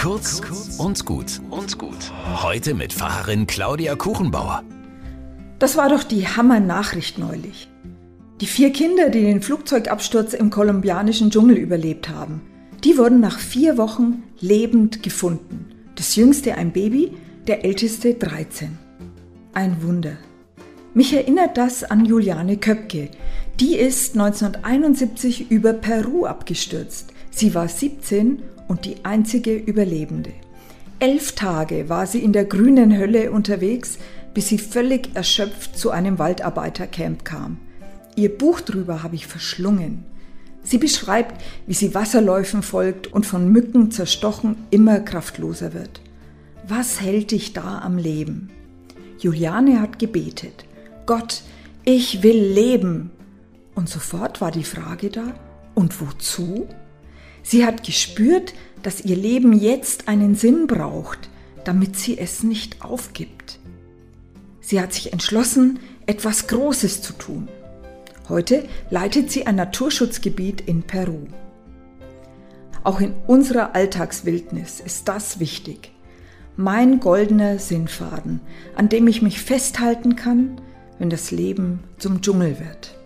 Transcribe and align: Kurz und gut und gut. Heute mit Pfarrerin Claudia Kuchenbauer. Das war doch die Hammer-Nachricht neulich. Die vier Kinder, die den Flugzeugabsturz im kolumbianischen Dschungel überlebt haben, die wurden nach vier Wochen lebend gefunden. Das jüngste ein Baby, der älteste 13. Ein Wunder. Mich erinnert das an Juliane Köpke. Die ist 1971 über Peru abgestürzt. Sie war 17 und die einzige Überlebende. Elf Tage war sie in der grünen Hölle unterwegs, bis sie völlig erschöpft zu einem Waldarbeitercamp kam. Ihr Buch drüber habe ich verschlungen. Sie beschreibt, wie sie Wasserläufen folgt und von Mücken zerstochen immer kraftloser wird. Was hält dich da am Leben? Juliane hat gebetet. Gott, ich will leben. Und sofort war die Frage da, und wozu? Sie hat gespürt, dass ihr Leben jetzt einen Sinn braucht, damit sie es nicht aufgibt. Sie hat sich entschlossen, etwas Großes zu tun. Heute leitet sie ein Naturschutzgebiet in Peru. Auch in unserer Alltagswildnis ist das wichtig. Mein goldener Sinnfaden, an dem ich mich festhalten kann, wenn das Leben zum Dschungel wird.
Kurz 0.00 0.40
und 0.78 1.04
gut 1.04 1.42
und 1.50 1.76
gut. 1.76 2.10
Heute 2.42 2.72
mit 2.72 2.94
Pfarrerin 2.94 3.46
Claudia 3.46 3.96
Kuchenbauer. 3.96 4.62
Das 5.58 5.76
war 5.76 5.90
doch 5.90 6.04
die 6.04 6.26
Hammer-Nachricht 6.26 7.18
neulich. 7.18 7.68
Die 8.40 8.46
vier 8.46 8.72
Kinder, 8.72 9.10
die 9.10 9.20
den 9.20 9.42
Flugzeugabsturz 9.42 10.32
im 10.32 10.48
kolumbianischen 10.48 11.30
Dschungel 11.30 11.58
überlebt 11.58 12.08
haben, 12.08 12.40
die 12.82 12.96
wurden 12.96 13.20
nach 13.20 13.38
vier 13.38 13.76
Wochen 13.76 14.22
lebend 14.40 15.02
gefunden. 15.02 15.66
Das 15.96 16.16
jüngste 16.16 16.54
ein 16.54 16.72
Baby, 16.72 17.12
der 17.46 17.66
älteste 17.66 18.14
13. 18.14 18.78
Ein 19.52 19.82
Wunder. 19.82 20.16
Mich 20.94 21.12
erinnert 21.12 21.58
das 21.58 21.84
an 21.84 22.06
Juliane 22.06 22.56
Köpke. 22.56 23.10
Die 23.60 23.76
ist 23.76 24.18
1971 24.18 25.50
über 25.50 25.74
Peru 25.74 26.24
abgestürzt. 26.24 27.12
Sie 27.30 27.54
war 27.54 27.68
17 27.68 28.42
und 28.68 28.84
die 28.84 29.04
einzige 29.04 29.54
Überlebende. 29.54 30.32
Elf 30.98 31.32
Tage 31.32 31.88
war 31.88 32.06
sie 32.06 32.18
in 32.22 32.32
der 32.32 32.44
grünen 32.44 32.96
Hölle 32.96 33.30
unterwegs, 33.30 33.98
bis 34.34 34.48
sie 34.48 34.58
völlig 34.58 35.14
erschöpft 35.14 35.78
zu 35.78 35.90
einem 35.90 36.18
Waldarbeitercamp 36.18 37.24
kam. 37.24 37.58
Ihr 38.16 38.36
Buch 38.36 38.60
drüber 38.60 39.02
habe 39.02 39.14
ich 39.14 39.26
verschlungen. 39.26 40.04
Sie 40.62 40.78
beschreibt, 40.78 41.42
wie 41.66 41.74
sie 41.74 41.94
Wasserläufen 41.94 42.62
folgt 42.62 43.06
und 43.06 43.24
von 43.24 43.50
Mücken 43.50 43.90
zerstochen 43.90 44.56
immer 44.70 45.00
kraftloser 45.00 45.72
wird. 45.72 46.00
Was 46.68 47.00
hält 47.00 47.30
dich 47.30 47.54
da 47.54 47.78
am 47.78 47.96
Leben? 47.96 48.50
Juliane 49.18 49.80
hat 49.80 49.98
gebetet. 49.98 50.64
Gott, 51.06 51.42
ich 51.84 52.22
will 52.22 52.38
leben. 52.38 53.10
Und 53.74 53.88
sofort 53.88 54.40
war 54.40 54.50
die 54.50 54.64
Frage 54.64 55.08
da, 55.08 55.34
und 55.74 56.00
wozu? 56.00 56.68
Sie 57.42 57.64
hat 57.64 57.84
gespürt, 57.84 58.54
dass 58.82 59.04
ihr 59.04 59.16
Leben 59.16 59.52
jetzt 59.52 60.08
einen 60.08 60.34
Sinn 60.34 60.66
braucht, 60.66 61.28
damit 61.64 61.96
sie 61.96 62.18
es 62.18 62.42
nicht 62.42 62.82
aufgibt. 62.82 63.58
Sie 64.60 64.80
hat 64.80 64.92
sich 64.92 65.12
entschlossen, 65.12 65.80
etwas 66.06 66.46
Großes 66.46 67.02
zu 67.02 67.12
tun. 67.14 67.48
Heute 68.28 68.68
leitet 68.90 69.30
sie 69.30 69.46
ein 69.46 69.56
Naturschutzgebiet 69.56 70.60
in 70.60 70.82
Peru. 70.82 71.26
Auch 72.84 73.00
in 73.00 73.12
unserer 73.26 73.74
Alltagswildnis 73.74 74.80
ist 74.80 75.08
das 75.08 75.40
wichtig. 75.40 75.92
Mein 76.56 77.00
goldener 77.00 77.58
Sinnfaden, 77.58 78.40
an 78.76 78.88
dem 78.88 79.08
ich 79.08 79.22
mich 79.22 79.40
festhalten 79.40 80.16
kann, 80.16 80.60
wenn 80.98 81.10
das 81.10 81.30
Leben 81.30 81.80
zum 81.98 82.20
Dschungel 82.20 82.58
wird. 82.60 82.99